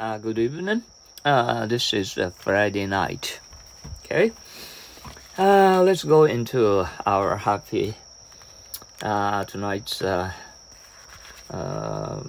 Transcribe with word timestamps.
Uh, 0.00 0.16
good 0.16 0.38
evening. 0.38 0.82
Uh, 1.26 1.66
this 1.66 1.92
is 1.92 2.16
uh, 2.16 2.30
Friday 2.30 2.86
night. 2.86 3.38
Okay. 4.02 4.32
Uh, 5.36 5.82
let's 5.82 6.04
go 6.04 6.24
into 6.24 6.88
our 7.04 7.36
happy 7.36 7.94
uh, 9.02 9.44
tonight's 9.44 10.00
uh, 10.00 10.32
uh, 11.50 12.22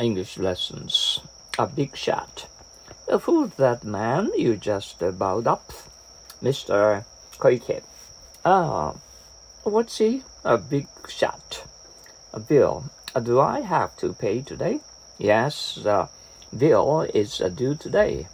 English 0.00 0.36
lessons. 0.38 1.20
A 1.60 1.68
big 1.68 1.96
shot. 1.96 2.48
Uh, 3.08 3.18
who's 3.18 3.52
that 3.54 3.84
man 3.84 4.32
you 4.36 4.56
just 4.56 5.00
uh, 5.00 5.12
bowed 5.12 5.46
up? 5.46 5.70
Mr. 6.42 7.04
Koike. 7.38 7.84
Ah, 8.44 8.94
what's 9.62 9.98
he? 9.98 10.24
A 10.42 10.58
big 10.58 10.88
shot. 11.06 11.68
A 12.32 12.40
bill. 12.40 12.90
Uh, 13.14 13.20
do 13.20 13.38
I 13.38 13.60
have 13.60 13.96
to 13.98 14.12
pay 14.12 14.42
today? 14.42 14.80
Yes, 15.18 15.78
the 15.80 16.08
bill 16.58 17.02
is 17.14 17.42
due 17.54 17.74
today. 17.74 18.28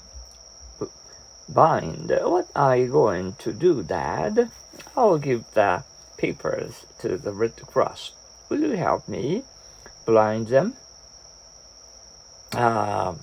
Bind. 1.48 2.10
What 2.10 2.48
are 2.54 2.76
you 2.76 2.88
going 2.88 3.34
to 3.40 3.52
do, 3.52 3.82
Dad? 3.82 4.50
I'll 4.96 5.18
give 5.18 5.44
the 5.54 5.84
papers 6.16 6.86
to 7.00 7.18
the 7.18 7.32
Red 7.32 7.56
Cross. 7.66 8.12
Will 8.48 8.60
you 8.60 8.76
help 8.76 9.08
me 9.08 9.42
blind 10.06 10.48
them? 10.48 10.74
Uh, 12.52 13.14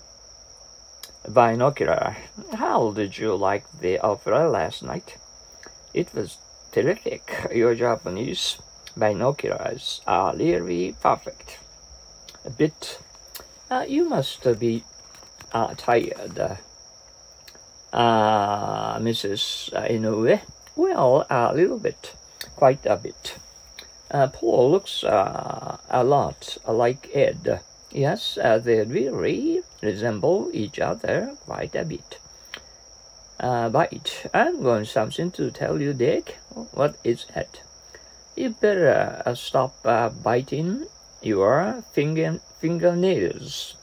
binocular. 1.27 2.17
How 2.53 2.91
did 2.91 3.17
you 3.17 3.35
like 3.35 3.65
the 3.79 3.99
opera 3.99 4.49
last 4.49 4.83
night? 4.83 5.17
It 5.93 6.13
was 6.13 6.37
terrific. 6.71 7.49
Your 7.53 7.75
Japanese 7.75 8.57
binoculars 8.97 10.01
are 10.05 10.35
really 10.35 10.95
perfect. 11.01 11.59
A 12.45 12.49
bit. 12.49 12.99
Uh, 13.69 13.85
you 13.87 14.09
must 14.09 14.59
be 14.59 14.83
uh, 15.53 15.75
tired. 15.77 16.57
Uh, 17.93 18.97
Mrs. 18.97 19.71
Inoue? 19.73 20.41
Well, 20.75 21.25
a 21.29 21.53
little 21.53 21.77
bit. 21.77 22.15
Quite 22.55 22.85
a 22.87 22.95
bit. 22.95 23.35
Uh, 24.09 24.27
Paul 24.27 24.71
looks 24.71 25.03
uh, 25.03 25.77
a 25.87 26.03
lot 26.03 26.57
like 26.67 27.09
Ed. 27.13 27.61
Yes, 27.91 28.39
uh, 28.41 28.57
they 28.57 28.83
really 28.83 29.61
resemble 29.83 30.49
each 30.51 30.79
other 30.79 31.35
quite 31.45 31.75
a 31.75 31.85
bit. 31.85 32.17
Uh, 33.39 33.69
bite. 33.69 34.25
I'm 34.33 34.63
going 34.63 34.85
something 34.85 35.29
to 35.31 35.51
tell 35.51 35.79
you, 35.79 35.93
Dick. 35.93 36.37
What 36.73 36.97
is 37.03 37.27
it? 37.35 37.61
You 38.35 38.49
better 38.49 39.21
uh, 39.25 39.35
stop 39.35 39.75
uh, 39.85 40.09
biting 40.09 40.87
your 41.21 41.83
finger 41.93 42.39
fingernails. 42.59 43.75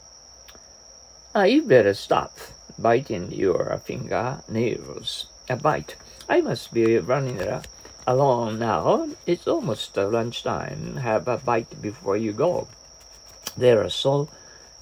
Uh, 1.34 1.42
you 1.42 1.62
better 1.62 1.94
stop 1.94 2.38
biting 2.78 3.32
your 3.32 3.80
fingernails. 3.84 5.27
A 5.48 5.56
bite. 5.56 5.96
I 6.28 6.41
must 6.41 6.72
be 6.72 6.98
running 6.98 7.41
uh, 7.42 7.62
along 8.06 8.58
now. 8.58 9.08
It's 9.27 9.47
almost 9.47 9.97
uh, 9.97 10.08
lunchtime. 10.08 10.97
Have 10.97 11.28
a 11.28 11.38
bite 11.38 11.80
before 11.80 12.16
you 12.16 12.32
go. 12.32 12.69
There 13.56 13.82
are 13.82 13.91
so 13.91 14.28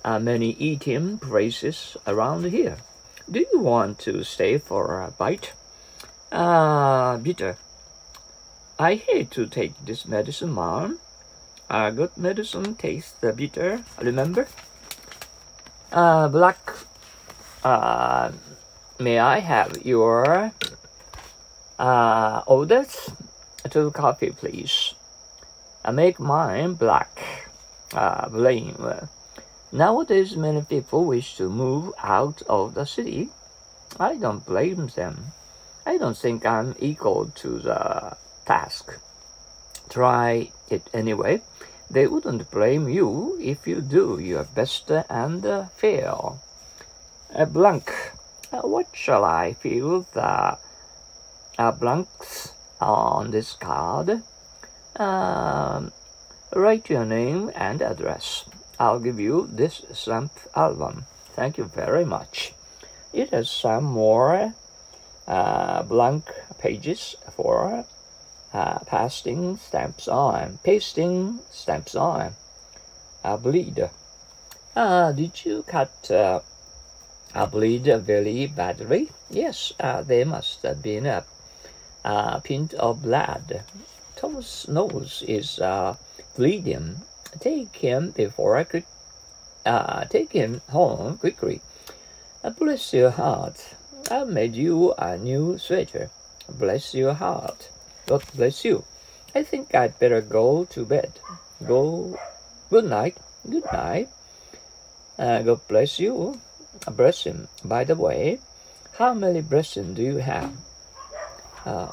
uh, 0.04 0.18
many 0.18 0.50
eating 0.50 1.18
places 1.18 1.96
around 2.06 2.44
here. 2.44 2.78
Do 3.30 3.40
you 3.52 3.60
want 3.60 3.98
to 4.00 4.24
stay 4.24 4.58
for 4.58 5.00
a 5.00 5.10
bite? 5.10 5.52
Ah, 6.32 7.16
bitter. 7.22 7.56
I 8.78 8.96
hate 8.96 9.30
to 9.32 9.46
take 9.46 9.74
this 9.86 10.04
medicine, 10.06 10.50
Mom. 10.50 10.98
Uh, 11.70 11.90
good 11.90 12.16
medicine 12.16 12.74
tastes 12.74 13.14
bitter, 13.36 13.82
remember? 14.00 14.46
Uh, 15.90 16.28
black. 16.28 16.58
Uh, 17.62 18.32
may 19.00 19.18
I 19.18 19.38
have 19.38 19.84
your 19.84 20.52
uh, 21.78 22.42
orders? 22.46 23.10
Two 23.70 23.90
coffee, 23.92 24.30
please. 24.30 24.94
I 25.84 25.90
make 25.90 26.20
mine 26.20 26.74
black. 26.74 27.48
Uh, 27.92 28.28
blame. 28.28 28.77
Nowadays, 29.72 30.36
many 30.36 30.62
people 30.62 31.05
wish 31.05 31.36
to 31.36 31.48
move 31.48 31.92
out 32.02 32.42
of 32.48 32.74
the 32.74 32.84
city. 32.84 33.30
I 33.98 34.16
don't 34.16 34.44
blame 34.44 34.89
them. 34.89 35.33
I 35.86 35.98
don't 35.98 36.16
think 36.16 36.44
I'm 36.44 36.74
equal 36.78 37.33
to 37.36 37.58
the 37.58 38.16
task. 38.46 38.98
Try 39.89 40.50
it 40.68 40.89
anyway. 40.92 41.42
They 41.90 42.06
wouldn't 42.06 42.50
blame 42.50 42.89
you 42.89 43.39
if 43.40 43.67
you 43.67 43.80
do 43.80 44.18
your 44.18 44.45
best 44.45 44.90
and 44.90 45.45
uh, 45.45 45.67
fail. 45.67 46.40
A 47.34 47.46
blank. 47.46 47.92
Uh, 48.52 48.62
what 48.62 48.86
shall 48.92 49.24
I 49.24 49.55
fill 49.55 50.06
the 50.12 50.58
uh, 51.58 51.72
blanks 51.72 52.52
on 52.80 53.30
this 53.30 53.52
card? 53.52 54.22
Um, 54.96 55.92
write 56.55 56.89
your 56.89 57.05
name 57.05 57.50
and 57.55 57.83
address. 57.83 58.45
I'll 58.78 59.01
give 59.01 59.20
you 59.20 59.48
this 59.52 59.83
stamp 59.92 60.33
album. 60.55 61.05
Thank 61.34 61.58
you 61.58 61.64
very 61.64 62.05
much. 62.05 62.55
It 63.12 63.30
has 63.30 63.51
some 63.51 63.84
more 63.84 64.55
uh, 65.27 65.83
blank 65.83 66.24
pages 66.58 67.16
for 67.36 67.84
uh, 68.54 68.78
pasting 68.86 69.56
stamps 69.56 70.06
on, 70.06 70.58
pasting 70.62 71.40
stamps 71.50 71.96
on. 71.96 72.34
I 73.24 73.36
bleed. 73.36 73.90
Uh, 74.76 75.12
did 75.12 75.44
you 75.44 75.64
cut 75.66 76.10
uh, 76.10 76.40
a 77.34 77.46
bleed 77.48 77.84
very 77.84 78.46
badly? 78.46 79.10
Yes, 79.28 79.72
uh, 79.80 80.02
there 80.02 80.24
must 80.24 80.62
have 80.62 80.82
been 80.82 81.06
a, 81.06 81.24
a 82.04 82.40
pint 82.40 82.74
of 82.74 83.02
blood. 83.02 83.64
Thomas' 84.14 84.68
nose 84.68 85.24
is 85.26 85.58
uh, 85.58 85.96
bleeding. 86.36 87.02
Take 87.40 87.74
him 87.76 88.12
before 88.12 88.56
I 88.56 88.64
could 88.64 88.84
uh, 89.66 90.04
take 90.04 90.32
him 90.32 90.60
home 90.70 91.18
quickly. 91.18 91.60
Bless 92.58 92.92
your 92.92 93.10
heart. 93.10 93.74
I 94.10 94.22
made 94.24 94.54
you 94.54 94.92
a 94.98 95.16
new 95.16 95.58
sweater. 95.58 96.10
Bless 96.48 96.94
your 96.94 97.14
heart. 97.14 97.70
God 98.06 98.22
bless 98.34 98.64
you. 98.64 98.84
I 99.34 99.42
think 99.42 99.74
I'd 99.74 99.98
better 99.98 100.20
go 100.20 100.64
to 100.66 100.84
bed. 100.84 101.12
Go. 101.66 102.18
Good 102.70 102.84
night. 102.84 103.16
Good 103.48 103.64
night. 103.72 104.08
Uh, 105.18 105.42
God 105.42 105.60
bless 105.68 105.98
you. 105.98 106.40
Bless 106.90 107.24
him. 107.24 107.48
By 107.64 107.84
the 107.84 107.94
way, 107.96 108.40
how 108.98 109.14
many 109.14 109.40
blessings 109.40 109.96
do 109.96 110.02
you 110.02 110.18
have? 110.18 110.52
Uh, 111.64 111.90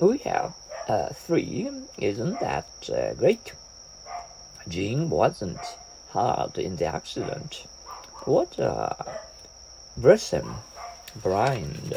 we 0.00 0.18
have 0.18 0.54
uh, 0.88 1.08
three. 1.10 1.70
Isn't 1.98 2.40
that 2.40 2.66
uh, 2.92 3.14
great? 3.14 3.52
Jean 4.68 5.10
wasn't 5.10 5.60
hurt 6.10 6.58
in 6.58 6.76
the 6.76 6.86
accident. 6.86 7.66
What 8.24 8.58
uh, 8.58 8.94
bless 9.96 10.30
him, 10.30 10.54
blind. 11.22 11.94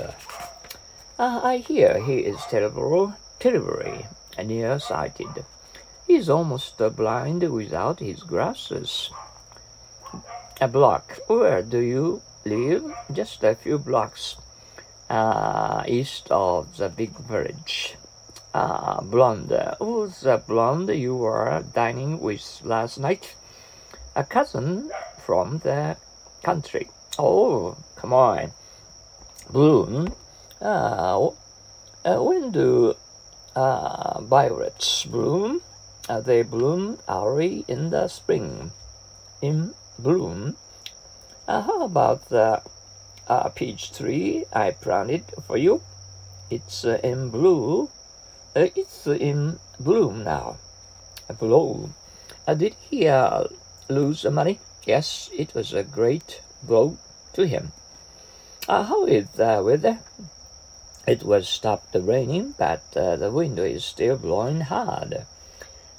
Uh, 1.17 1.41
I 1.43 1.57
hear 1.57 2.03
he 2.03 2.19
is 2.19 2.39
terrible, 2.49 3.13
terribly 3.45 4.07
nearsighted. 4.43 5.45
He's 6.07 6.29
almost 6.29 6.81
uh, 6.81 6.89
blind 6.89 7.43
without 7.43 7.99
his 7.99 8.23
glasses. 8.23 9.11
A 10.59 10.67
block. 10.67 11.19
Where 11.27 11.61
do 11.61 11.77
you 11.77 12.23
live? 12.43 12.83
Just 13.13 13.43
a 13.43 13.53
few 13.53 13.77
blocks 13.77 14.37
uh, 15.11 15.83
east 15.87 16.25
of 16.31 16.75
the 16.77 16.89
big 16.89 17.11
village. 17.29 17.97
Uh, 18.51 19.01
blonde. 19.01 19.53
Who's 19.77 20.21
the 20.21 20.37
blonde 20.37 20.89
you 20.89 21.15
were 21.15 21.63
dining 21.75 22.19
with 22.19 22.61
last 22.63 22.97
night? 22.97 23.35
A 24.15 24.23
cousin 24.23 24.89
from 25.23 25.59
the 25.59 25.97
country. 26.41 26.89
Oh, 27.19 27.77
come 27.95 28.11
on. 28.11 28.53
Bloom. 29.51 30.15
Uh, 30.59 31.29
uh, 32.05 32.23
when 32.23 32.51
do 32.51 32.95
uh, 33.55 34.21
violets 34.21 35.05
bloom? 35.05 35.61
Uh, 36.07 36.21
they 36.21 36.43
bloom 36.43 36.99
early 37.09 37.65
in 37.67 37.89
the 37.89 38.07
spring. 38.07 38.71
In 39.41 39.73
bloom. 39.97 40.57
Uh, 41.47 41.61
how 41.61 41.83
about 41.83 42.29
the 42.29 42.61
uh, 43.27 43.49
peach 43.49 43.91
tree 43.93 44.45
I 44.53 44.71
planted 44.71 45.23
for 45.47 45.57
you? 45.57 45.81
It's 46.51 46.85
uh, 46.85 46.99
in 47.03 47.29
blue. 47.29 47.89
Uh, 48.55 48.67
it's 48.75 49.07
in 49.07 49.59
bloom 49.79 50.23
now. 50.23 50.57
Uh, 51.29 51.33
blow. 51.33 51.89
Uh, 52.47 52.53
did 52.53 52.75
he 52.89 53.07
uh, 53.07 53.45
lose 53.89 54.21
the 54.21 54.31
money? 54.31 54.59
Yes, 54.85 55.29
it 55.33 55.55
was 55.55 55.73
a 55.73 55.83
great 55.83 56.41
blow 56.61 56.97
to 57.33 57.47
him. 57.47 57.71
Uh, 58.67 58.83
how 58.83 59.05
is 59.05 59.27
the 59.29 59.61
weather? 59.65 59.99
It 61.07 61.23
was 61.23 61.47
stopped 61.47 61.93
the 61.93 62.01
raining, 62.01 62.55
but 62.57 62.81
uh, 62.95 63.15
the 63.15 63.29
wind 63.31 63.59
is 63.59 63.85
still 63.85 64.17
blowing 64.17 64.61
hard. 64.61 65.25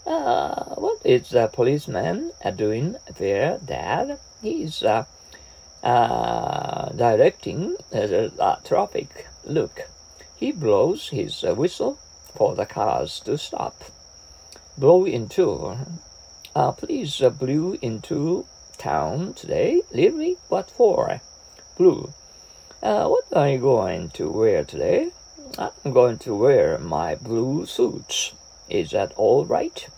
Uh, 0.05 0.75
what 0.75 0.99
is 1.05 1.31
the 1.31 1.47
policeman 1.47 2.33
uh, 2.45 2.51
doing 2.51 2.97
there, 3.17 3.59
Dad? 3.65 4.19
He's 4.43 4.83
uh, 4.83 5.05
uh, 5.83 6.91
directing 6.91 7.77
the 7.91 8.33
uh, 8.41 8.57
traffic. 8.65 9.27
Look, 9.45 9.83
he 10.37 10.51
blows 10.51 11.11
his 11.11 11.43
whistle 11.43 11.99
for 12.35 12.57
the 12.57 12.67
cars 12.67 13.21
to 13.21 13.39
stop. 13.39 13.85
Blow 14.77 15.05
into. 15.05 15.77
Please 16.79 17.23
blew 17.39 17.79
into 17.81 18.47
town 18.77 19.35
today. 19.35 19.83
Really? 19.93 20.37
What 20.49 20.71
for? 20.71 21.21
Blue. 21.79 22.13
Uh, 22.83 23.09
what 23.09 23.25
are 23.33 23.49
you 23.49 23.59
going 23.59 24.11
to 24.11 24.31
wear 24.31 24.65
today? 24.65 25.11
I'm 25.59 25.93
going 25.93 26.19
to 26.19 26.35
wear 26.35 26.79
my 26.79 27.15
blue 27.15 27.65
suits. 27.67 28.33
Is 28.69 28.91
that 28.91 29.13
all 29.17 29.47
right? 29.47 29.89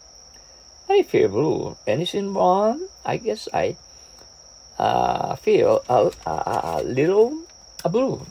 I 0.89 1.03
feel 1.03 1.29
blue. 1.29 1.77
Anything 1.87 2.35
wrong? 2.35 2.89
I 3.05 3.17
guess 3.17 3.49
I 3.53 3.77
uh, 4.79 5.35
feel 5.37 5.83
a, 5.89 6.13
a, 6.25 6.31
a 6.31 6.83
little 6.85 7.43
blue. 7.91 8.25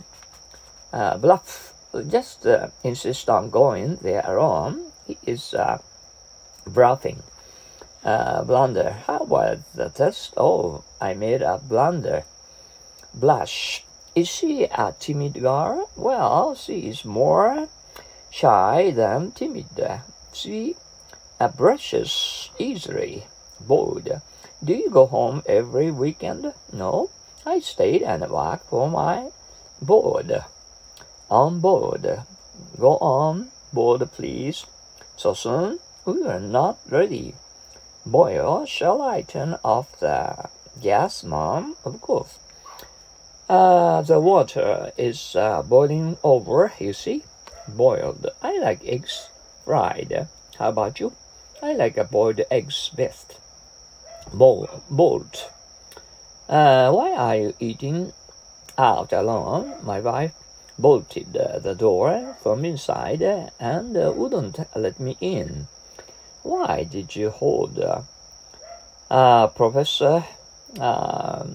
Uh, 0.94 1.18
bluff 1.18 1.74
just 2.08 2.46
uh, 2.46 2.68
insist 2.84 3.30
on 3.30 3.50
going 3.50 3.98
there 3.98 4.40
on. 4.40 4.92
He 5.06 5.18
is 5.26 5.54
uh, 5.54 5.80
bluffing. 6.66 7.22
Uh, 8.04 8.44
blunder. 8.44 8.92
How 9.08 9.24
was 9.26 9.60
the 9.76 9.90
test? 9.90 10.34
Oh, 10.38 10.84
I 11.02 11.14
made 11.14 11.42
a 11.42 11.58
blunder. 11.58 12.24
Blush. 13.14 13.84
Is 14.18 14.28
she 14.28 14.64
a 14.64 14.96
timid 14.98 15.36
girl? 15.36 15.92
Well, 15.96 16.56
she 16.56 16.90
is 16.90 17.06
more 17.06 17.70
shy 18.32 18.90
than 18.90 19.30
timid. 19.30 19.78
She 20.34 20.76
brushes 21.56 22.50
easily. 22.58 23.26
Bored. 23.62 24.24
Do 24.64 24.74
you 24.74 24.90
go 24.90 25.06
home 25.06 25.44
every 25.46 25.92
weekend? 25.92 26.52
No, 26.74 27.12
I 27.46 27.60
stayed 27.60 28.02
and 28.02 28.28
worked 28.28 28.66
for 28.72 28.90
my 28.90 29.30
board. 29.84 30.34
On 31.30 31.60
board. 31.60 32.24
Go 32.80 32.98
on 32.98 33.52
board, 33.72 34.02
please. 34.14 34.66
So 35.16 35.36
soon? 35.36 35.78
We 36.06 36.26
are 36.26 36.40
not 36.40 36.80
ready. 36.90 37.36
Boil, 38.04 38.66
shall 38.66 39.00
I 39.00 39.22
turn 39.22 39.60
off 39.64 40.00
the 40.00 40.50
gas, 40.82 41.24
Mom? 41.24 41.76
Of 41.86 42.02
course. 42.02 42.40
Uh, 43.50 44.02
the 44.02 44.20
water 44.20 44.92
is 44.98 45.36
uh, 45.36 45.64
boiling 45.64 46.18
over, 46.24 46.74
you 46.80 46.92
see. 46.92 47.24
Boiled. 47.68 48.28
I 48.44 48.60
like 48.60 48.86
eggs 48.86 49.30
fried. 49.64 50.28
How 50.60 50.70
about 50.70 51.00
you? 51.00 51.14
I 51.64 51.74
like 51.74 51.96
boiled 52.12 52.42
eggs 52.52 52.90
best. 52.96 53.40
Bold. 54.34 54.70
bold. 54.90 55.50
Uh, 56.50 56.92
why 56.92 57.14
are 57.14 57.36
you 57.36 57.54
eating 57.60 58.12
out 58.78 59.14
alone? 59.14 59.76
My 59.84 60.02
wife 60.02 60.34
bolted 60.78 61.34
the 61.34 61.74
door 61.74 62.36
from 62.44 62.66
inside 62.66 63.22
and 63.60 63.94
wouldn't 63.94 64.60
let 64.76 65.00
me 65.00 65.18
in. 65.22 65.68
Why 66.44 66.84
did 66.84 67.16
you 67.16 67.30
hold 67.30 67.80
uh, 67.80 68.02
uh 69.10 69.48
Professor 69.48 70.26
uh, 70.80 71.48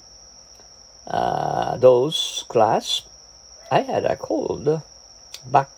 uh, 1.07 1.77
those 1.77 2.45
class? 2.49 3.03
I 3.71 3.81
had 3.81 4.05
a 4.05 4.17
cold. 4.17 4.83
But 5.51 5.71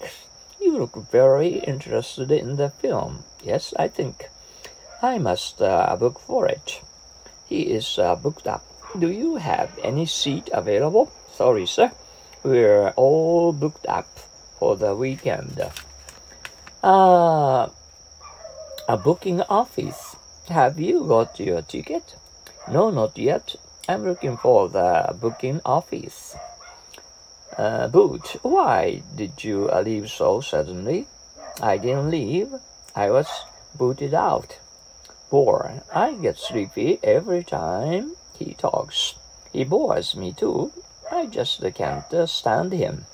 you 0.60 0.78
look 0.78 1.10
very 1.10 1.58
interested 1.58 2.30
in 2.30 2.56
the 2.56 2.70
film. 2.70 3.24
Yes, 3.42 3.72
I 3.78 3.88
think. 3.88 4.28
I 5.02 5.18
must 5.18 5.60
uh, 5.60 5.96
book 5.96 6.20
for 6.20 6.46
it. 6.46 6.80
He 7.48 7.62
is 7.72 7.98
booked 8.22 8.46
up. 8.46 8.64
Do 8.98 9.10
you 9.10 9.36
have 9.36 9.78
any 9.82 10.06
seat 10.06 10.48
available? 10.52 11.10
Sorry, 11.32 11.66
sir. 11.66 11.90
We're 12.42 12.90
all 12.90 13.52
booked 13.52 13.86
up 13.86 14.06
for 14.58 14.76
the 14.76 14.94
weekend. 14.94 15.60
Uh, 16.82 17.68
a 18.88 18.96
booking 18.96 19.40
office. 19.42 20.16
Have 20.48 20.78
you 20.78 21.04
got 21.04 21.40
your 21.40 21.62
ticket? 21.62 22.16
No, 22.70 22.90
not 22.90 23.16
yet. 23.16 23.56
I'm 23.86 24.04
looking 24.04 24.38
for 24.38 24.70
the 24.70 25.14
booking 25.20 25.60
office. 25.62 26.34
Uh, 27.58 27.86
boot, 27.88 28.36
why 28.40 29.02
did 29.14 29.44
you 29.44 29.68
leave 29.68 30.08
so 30.08 30.40
suddenly? 30.40 31.06
I 31.60 31.76
didn't 31.76 32.10
leave. 32.10 32.48
I 32.96 33.10
was 33.10 33.28
booted 33.74 34.14
out. 34.14 34.58
Bore, 35.28 35.82
I 35.94 36.14
get 36.14 36.38
sleepy 36.38 36.98
every 37.02 37.44
time 37.44 38.16
he 38.38 38.54
talks. 38.54 39.16
He 39.52 39.64
bores 39.64 40.16
me 40.16 40.32
too. 40.32 40.72
I 41.12 41.26
just 41.26 41.62
can't 41.74 42.28
stand 42.28 42.72
him. 42.72 43.04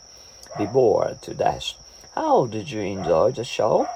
Be 0.57 0.67
bored 0.67 1.21
to 1.23 1.35
death. 1.35 1.75
How 2.15 2.47
did 2.47 2.71
you 2.71 2.83
enjoy 2.83 3.33
the 3.33 3.45
show? 3.45 3.89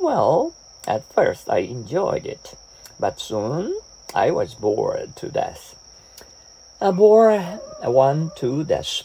Well, 0.00 0.54
at 0.88 1.04
first 1.14 1.48
I 1.48 1.58
enjoyed 1.58 2.26
it, 2.26 2.54
but 2.98 3.20
soon 3.20 3.78
I 4.12 4.32
was 4.32 4.54
bored 4.54 5.14
to 5.16 5.28
death. 5.28 5.76
A 6.82 6.92
bore 6.92 7.38
one 7.82 8.30
to 8.36 8.64
death. 8.64 9.02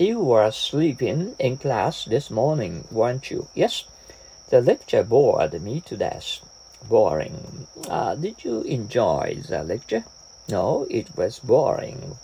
You 0.00 0.18
were 0.18 0.50
sleeping 0.50 1.36
in 1.38 1.58
class 1.58 2.04
this 2.04 2.28
morning, 2.28 2.88
weren't 2.90 3.30
you? 3.30 3.46
Yes. 3.54 3.84
The 4.50 4.60
lecture 4.60 5.04
bored 5.04 5.62
me 5.62 5.80
to 5.82 5.96
death. 5.96 6.40
Boring. 6.88 7.68
Uh, 7.88 8.16
did 8.16 8.42
you 8.42 8.62
enjoy 8.62 9.38
the 9.48 9.62
lecture? 9.62 10.04
No, 10.48 10.88
it 10.90 11.16
was 11.16 11.38
boring. 11.38 12.16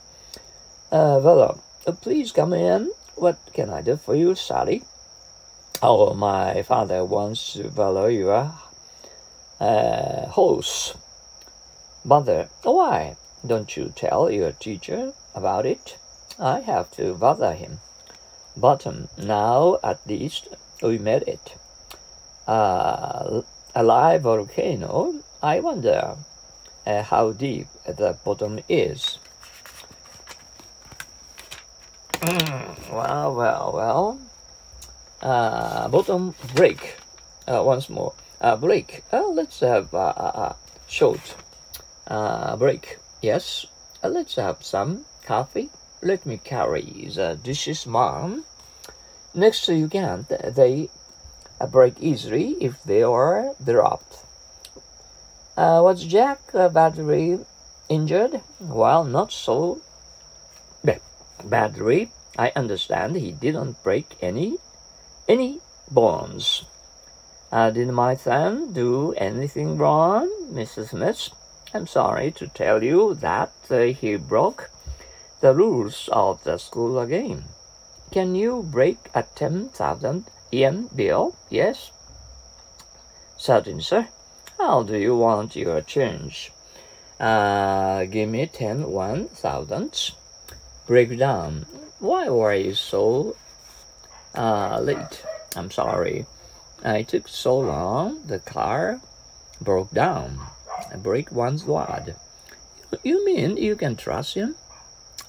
Uh, 0.90 1.20
well, 1.22 1.62
uh, 1.86 1.92
please 1.92 2.32
come 2.32 2.52
in. 2.52 2.90
What 3.14 3.38
can 3.54 3.70
I 3.70 3.82
do 3.82 3.96
for 3.96 4.16
you, 4.16 4.34
Sally? 4.34 4.82
Oh, 5.80 6.14
my 6.14 6.62
father 6.62 7.04
wants 7.04 7.52
to 7.52 7.70
follow 7.70 8.06
your 8.06 8.52
uh, 9.60 10.26
horse. 10.26 10.94
Mother, 12.04 12.48
why 12.64 13.14
don't 13.46 13.76
you 13.76 13.92
tell 13.94 14.30
your 14.30 14.52
teacher 14.52 15.12
about 15.34 15.66
it? 15.66 15.96
I 16.38 16.60
have 16.60 16.90
to 16.92 17.14
bother 17.14 17.54
him. 17.54 17.80
Bottom, 18.56 19.08
now 19.16 19.78
at 19.82 20.06
least 20.06 20.48
we 20.82 20.98
made 20.98 21.22
it. 21.26 21.54
Uh, 22.46 23.42
a 23.74 23.82
live 23.82 24.22
volcano? 24.22 25.22
I 25.42 25.60
wonder 25.60 26.16
uh, 26.86 27.02
how 27.02 27.32
deep 27.32 27.68
the 27.86 28.16
bottom 28.24 28.60
is. 28.68 29.18
Mm, 32.20 32.92
well, 32.92 33.34
well, 33.34 33.72
well. 33.74 34.18
Uh, 35.22 35.88
bottom 35.88 36.34
break. 36.54 36.96
Uh, 37.46 37.62
once 37.64 37.88
more. 37.88 38.12
Uh, 38.40 38.56
break. 38.56 39.04
Uh, 39.12 39.28
let's 39.28 39.60
have 39.60 39.92
a, 39.94 40.56
short 40.88 41.34
uh, 42.06 42.56
break. 42.56 42.99
Yes. 43.20 43.66
Let's 44.02 44.36
have 44.36 44.64
some 44.64 45.04
coffee. 45.24 45.70
Let 46.02 46.24
me 46.24 46.38
carry 46.38 47.10
the 47.14 47.38
dishes, 47.42 47.86
mom. 47.86 48.44
Next, 49.34 49.68
you 49.68 49.88
can't. 49.88 50.28
They 50.28 50.88
uh, 51.60 51.66
break 51.66 52.00
easily 52.00 52.56
if 52.60 52.82
they 52.82 53.02
are 53.02 53.54
dropped. 53.62 54.24
Uh, 55.56 55.80
was 55.84 56.04
Jack 56.04 56.40
uh, 56.54 56.68
badly 56.70 57.38
injured? 57.88 58.40
Well, 58.58 59.04
not 59.04 59.32
so 59.32 59.82
battery, 61.44 62.10
I 62.38 62.52
understand 62.54 63.16
he 63.16 63.32
didn't 63.32 63.82
break 63.82 64.16
any 64.20 64.58
any 65.28 65.60
bones. 65.90 66.64
Uh, 67.52 67.70
did 67.70 67.88
my 67.88 68.14
son 68.14 68.72
do 68.72 69.12
anything 69.14 69.76
wrong, 69.76 70.30
Mrs. 70.52 70.90
Smith? 70.90 71.30
I'm 71.72 71.86
sorry 71.86 72.32
to 72.32 72.48
tell 72.48 72.82
you 72.82 73.14
that 73.14 73.52
uh, 73.70 73.78
he 73.94 74.16
broke 74.16 74.70
the 75.40 75.54
rules 75.54 76.08
of 76.12 76.42
the 76.42 76.58
school 76.58 76.98
again. 76.98 77.44
Can 78.10 78.34
you 78.34 78.64
break 78.64 78.98
a 79.14 79.22
10,000 79.22 80.24
yen 80.50 80.88
bill? 80.94 81.36
Yes? 81.48 81.92
Certainly, 83.38 83.84
sir. 83.84 84.08
How 84.58 84.82
do 84.82 84.98
you 84.98 85.16
want 85.16 85.54
your 85.54 85.80
change? 85.80 86.50
Uh, 87.20 88.04
give 88.06 88.28
me 88.28 88.46
10 88.46 88.90
1,000 88.90 90.12
breakdown. 90.88 91.66
Why 92.00 92.28
were 92.28 92.54
you 92.54 92.74
so 92.74 93.36
uh, 94.34 94.80
late? 94.80 95.22
I'm 95.54 95.70
sorry. 95.70 96.26
I 96.84 97.02
took 97.02 97.28
so 97.28 97.58
long. 97.58 98.26
The 98.26 98.40
car 98.40 99.00
broke 99.60 99.92
down. 99.92 100.40
Break 100.98 101.32
one's 101.32 101.64
word. 101.64 102.16
You 103.02 103.24
mean 103.24 103.56
you 103.56 103.76
can 103.76 103.96
trust 103.96 104.34
him? 104.34 104.56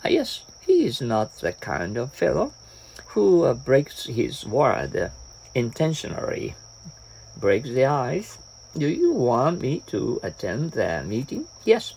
Uh, 0.04 0.10
yes, 0.10 0.44
he 0.66 0.86
is 0.86 1.02
not 1.02 1.38
the 1.40 1.54
kind 1.54 1.98
of 1.98 2.14
fellow 2.14 2.54
who 3.08 3.44
uh, 3.44 3.54
breaks 3.54 4.06
his 4.06 4.46
word 4.46 5.12
intentionally. 5.54 6.56
Breaks 7.38 7.70
the 7.70 7.86
ice. 7.86 8.38
Do 8.78 8.88
you 8.88 9.12
want 9.12 9.62
me 9.62 9.84
to 9.88 10.20
attend 10.24 10.72
the 10.72 11.04
meeting? 11.04 11.46
Yes. 11.66 11.94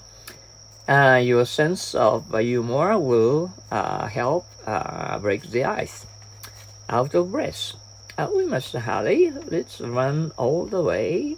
Uh, 0.88 1.20
your 1.22 1.46
sense 1.46 1.94
of 1.94 2.30
humor 2.30 2.98
will 2.98 3.54
uh, 3.70 4.06
help 4.06 4.44
uh, 4.66 5.18
break 5.18 5.42
the 5.50 5.64
ice. 5.64 6.04
Out 6.88 7.14
of 7.14 7.30
breath. 7.32 7.72
Uh, 8.18 8.28
we 8.34 8.44
must 8.44 8.74
hurry. 8.74 9.32
Let's 9.48 9.80
run 9.80 10.32
all 10.36 10.66
the 10.66 10.82
way 10.82 11.36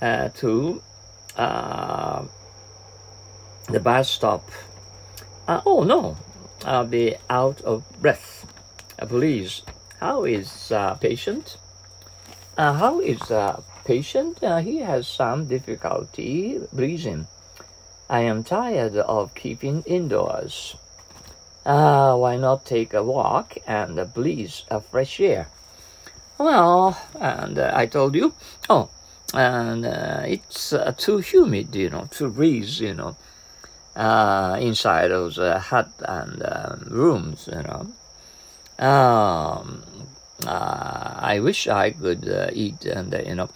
uh, 0.00 0.28
to 0.36 0.82
uh, 1.36 2.24
the 3.68 3.80
bus 3.80 4.10
stop. 4.10 4.50
Uh, 5.46 5.60
oh 5.66 5.82
no, 5.84 6.16
I'll 6.64 6.86
be 6.86 7.16
out 7.28 7.60
of 7.62 7.84
breath. 8.00 8.46
Uh, 8.98 9.06
please, 9.06 9.62
how 10.00 10.24
is 10.24 10.72
uh, 10.72 10.94
patient? 10.94 11.56
how 12.56 13.00
is 13.00 13.20
patient? 13.84 14.38
he 14.62 14.78
has 14.78 15.08
some 15.08 15.46
difficulty 15.46 16.60
breathing. 16.72 17.26
I 18.10 18.20
am 18.20 18.42
tired 18.42 18.96
of 18.96 19.34
keeping 19.34 19.82
indoors. 19.86 20.74
Uh, 21.64 22.16
why 22.16 22.36
not 22.36 22.64
take 22.64 22.94
a 22.94 23.02
walk 23.02 23.56
and 23.66 24.12
breathe 24.12 24.52
fresh 24.80 25.20
air? 25.20 25.48
Well, 26.38 26.98
and 27.20 27.58
uh, 27.58 27.70
I 27.74 27.86
told 27.86 28.14
you, 28.14 28.34
oh, 28.68 28.88
and 29.34 29.86
uh, 29.86 30.22
it's 30.26 30.72
uh, 30.72 30.92
too 30.96 31.18
humid, 31.18 31.74
you 31.74 31.90
know, 31.90 32.08
to 32.12 32.28
breathe, 32.28 32.68
you 32.68 32.94
know, 32.94 33.16
uh, 33.96 34.58
inside 34.60 35.08
those 35.08 35.38
uh, 35.38 35.58
hut 35.58 35.90
and 36.00 36.42
um, 36.44 36.86
rooms, 36.88 37.48
you 37.52 37.62
know. 37.62 37.86
Um, 38.84 39.82
I 40.46 41.38
wish 41.40 41.68
I 41.68 41.90
could 41.90 42.50
eat 42.54 42.86
and, 42.86 43.12
you 43.26 43.34
know, 43.34 43.50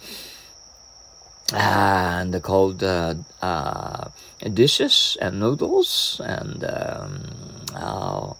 and 1.53 2.33
the 2.33 2.39
cold 2.39 2.83
uh, 2.83 3.15
uh, 3.41 4.09
dishes 4.53 5.17
and 5.21 5.39
noodles 5.39 6.19
and 6.23 6.63
um, 6.63 7.23
uh, 7.75 8.33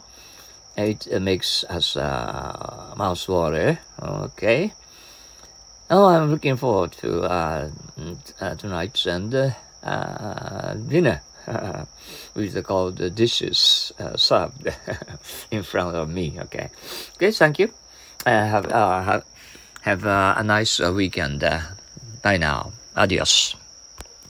it 0.75 1.07
makes 1.21 1.63
us 1.65 1.95
uh, 1.95 2.93
mouth 2.97 3.27
water 3.29 3.79
okay 4.01 4.73
oh 5.89 6.05
i'm 6.05 6.31
looking 6.31 6.55
forward 6.55 6.91
to 6.91 7.21
uh, 7.23 7.69
uh, 8.41 8.55
tonight's 8.55 9.05
and 9.05 9.33
uh, 9.33 9.51
uh, 9.83 10.73
dinner 10.73 11.21
with 12.33 12.53
the 12.53 12.63
cold 12.63 12.97
dishes 13.15 13.93
uh, 13.99 14.17
served 14.17 14.67
in 15.51 15.61
front 15.63 15.95
of 15.95 16.09
me 16.09 16.37
okay. 16.41 16.69
Okay 17.13 17.31
thank 17.31 17.59
you. 17.59 17.69
Have 18.25 18.71
have 18.71 19.23
have 19.81 20.05
a 20.05 20.43
nice 20.43 20.79
weekend 20.79 21.41
bye 22.23 22.37
now. 22.37 22.71
Adiós. 22.95 23.55